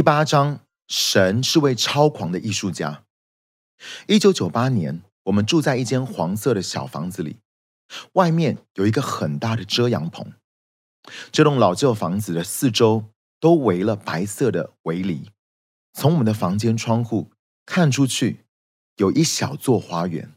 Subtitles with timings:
[0.00, 3.04] 第八章，神是位超狂的艺术家。
[4.06, 7.36] 一九九八年，我们住在一间黄色的小房子里，
[8.14, 10.32] 外面有一个很大的遮阳棚。
[11.30, 15.32] 这栋老旧房子的四周都围了白色的围篱，
[15.92, 17.30] 从我们的房间窗户
[17.66, 18.46] 看出去，
[18.96, 20.32] 有一小座花园，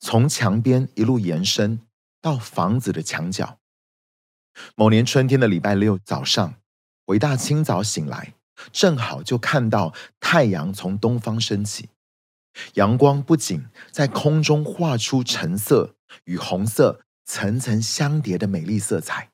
[0.00, 1.80] 从墙边一路延伸
[2.20, 3.58] 到房子的墙角。
[4.74, 6.56] 某年春天的礼拜六早上，
[7.06, 8.34] 我一大清早醒来，
[8.70, 11.88] 正好就看到太阳从东方升起，
[12.74, 15.94] 阳光不仅在空中画出橙色
[16.24, 19.30] 与红色层层相叠的美丽色彩。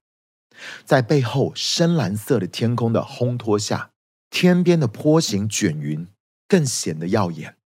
[0.84, 3.91] 在背后深蓝色的天空的烘托下，
[4.30, 6.09] 天边的坡形卷云
[6.48, 7.56] 更显得耀眼。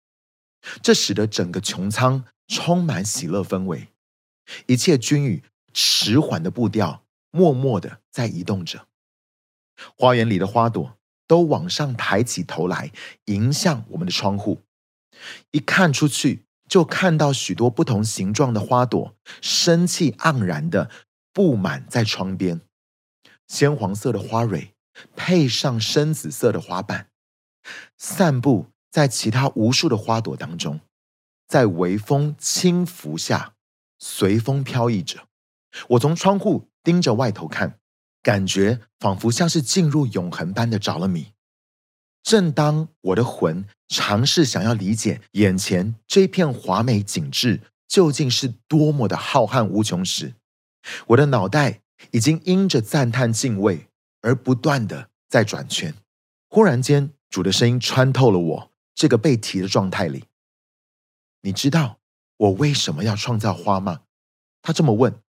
[0.83, 3.89] 这使得整个穹苍充满喜乐氛围，
[4.67, 8.87] 一切均与迟缓的步调默默的在移动着。
[9.97, 10.99] 花园里的花朵
[11.33, 12.93] 都往上抬起头来，
[13.25, 14.61] 迎向我们的窗户。
[15.53, 20.91] 一看出去，就看到许多不同形状的花朵，生气盎然的
[21.33, 22.61] 布满在窗边。
[23.49, 24.75] 鲜黄色的花蕊，
[25.17, 27.09] 配上深紫色的花瓣，
[27.97, 30.81] 散布在其他无数的花朵当中，
[31.49, 33.55] 在微风轻拂下，
[33.99, 35.27] 随风飘逸着。
[35.89, 37.79] 我从窗户盯着外头看，
[38.23, 41.33] 感觉仿佛像是进入永恒般的着了迷。
[42.23, 50.35] 正当我的魂尝试想要理解眼前这片华美景致究竟是多么的浩瀚无穷时，
[51.09, 51.81] 我的脑袋。
[52.11, 53.87] 已经因着赞叹敬畏
[54.23, 55.95] 而不断的在转圈。
[56.49, 60.25] 忽然间，主的声音穿透了我这个被提的状态里。
[61.43, 62.01] 你知道
[62.37, 64.01] 我为什么要创造花吗？
[64.63, 65.22] 他这么问。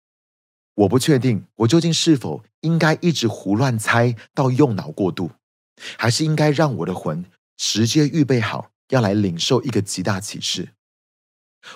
[0.76, 5.32] 我不确定我究竟是否应该一直胡乱猜到用脑过度，
[5.98, 7.26] 还是应该让我的魂
[7.58, 10.70] 直接预备好要来领受一个极大启示。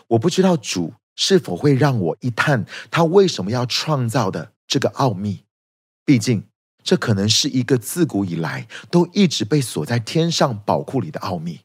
[0.08, 4.54] 我不知道主是否会让我一探他为什么要创造的。
[4.68, 5.44] 这个奥秘，
[6.04, 6.48] 毕竟
[6.84, 11.62] 这可能是一个自古以来都一直被锁在天上宝库里的奥秘。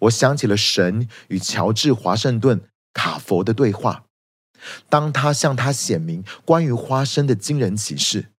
[0.00, 4.06] 我想起了神与乔治华盛顿卡佛的对话，
[4.88, 8.32] 当他向他显明关于花生的惊人启示，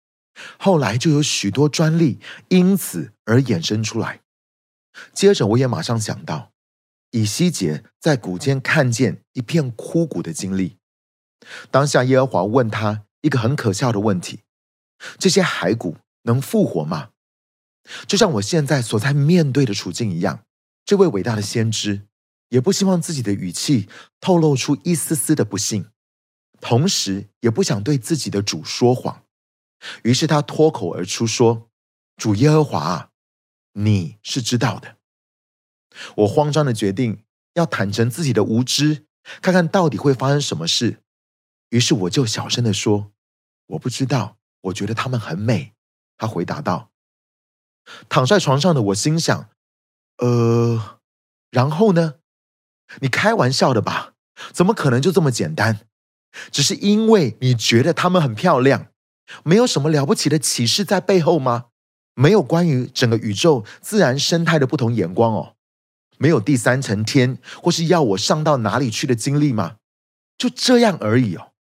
[0.58, 4.20] 后来就有许多专利因此而衍生出来。
[5.12, 6.52] 接着，我也马上想到
[7.10, 10.78] 以西结在谷间看见一片枯骨的经历。
[11.70, 13.04] 当下耶和华问他。
[13.22, 14.44] 一个很可笑的问题：
[15.18, 17.10] 这些骸骨能复活吗？
[18.06, 20.40] 就像我现在所在面对的处境一样，
[20.86, 22.06] 这位伟大的先知
[22.48, 23.90] 也不希望自己的语气
[24.22, 25.90] 透露出一丝丝的不幸，
[26.60, 29.24] 同时也不想对自己的主说谎，
[30.02, 31.70] 于是他脱口而出说
[32.16, 33.10] ：“主耶和华，
[33.72, 34.96] 你是知道的。”
[36.18, 39.06] 我慌张的决定要坦诚自己的无知，
[39.42, 41.02] 看看到底会发生什么事。
[41.70, 43.12] 于是我就小声的说
[43.68, 45.74] ：“我不知道，我觉得他们很美。”
[46.16, 46.90] 他回答道。
[48.08, 49.48] 躺在床上的我心想
[50.18, 51.00] ：“呃，
[51.50, 52.16] 然后呢？
[53.00, 54.14] 你开玩笑的吧？
[54.52, 55.86] 怎么可能就这么简单？
[56.50, 58.86] 只是因为你觉得他们很漂亮，
[59.44, 61.66] 没有什么了不起的启示在背后吗？
[62.14, 65.54] 没有关于整个宇宙自然生态的不同眼光哦？
[66.18, 69.76] 没有第三层天，或是要我上到哪里去的经历吗？
[70.36, 71.52] 就这样而已哦。”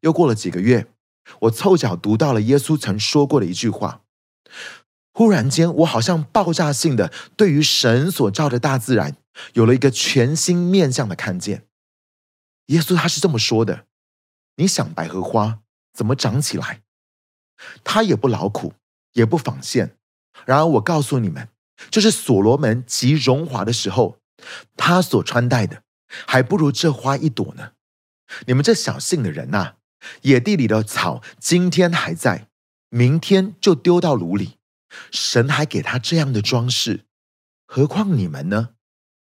[0.00, 0.86] 又过了几个月，
[1.40, 4.02] 我凑巧读到了耶稣曾说过的一句话。
[5.12, 9.16] 忽然间，我好像爆炸性的对于神所造的大自然
[9.52, 11.64] 有了一个全新面向的看见。
[12.70, 13.86] 耶稣他是这么说的
[14.56, 15.60] ：“你想百合花
[15.92, 16.82] 怎么长起来？
[17.84, 18.74] 它也不劳苦，
[19.12, 19.96] 也不纺线。
[20.46, 21.48] 然而我告诉你们，
[21.90, 24.18] 就是所罗门极荣华的时候，
[24.76, 25.82] 他所穿戴的
[26.26, 27.72] 还不如这花一朵呢。
[28.46, 29.74] 你们这小信的人呐！”
[30.22, 32.48] 野地里的草今天还在，
[32.88, 34.56] 明天就丢到炉里。
[35.10, 37.04] 神还给他这样的装饰，
[37.66, 38.70] 何况你们呢？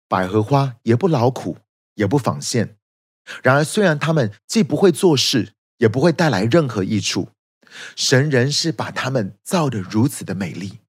[0.07, 1.57] 百合花也不劳苦，
[1.95, 2.76] 也不纺线。
[3.43, 7.29] 然而，虽然他们既不会做事，也不会带来任何益处，
[7.95, 10.79] 神仍是把他们造得如此的美丽。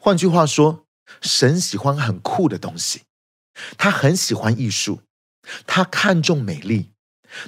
[0.00, 0.86] 换句话说，
[1.20, 3.02] 神喜欢很酷的东西，
[3.76, 5.02] 他很喜欢艺术，
[5.66, 6.90] 他看重美丽。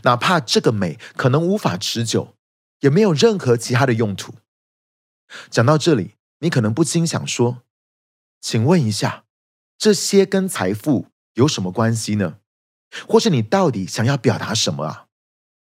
[0.02, 2.34] 哪怕这个美可能无法持久，
[2.80, 4.34] 也没有任何其他的用途。
[5.50, 7.62] 讲到这里，你可能不禁想说
[8.40, 9.24] ：“请问一下，
[9.78, 12.38] 这些跟财富有什么关系呢？
[13.08, 15.04] 或是你到底想要表达什么啊？”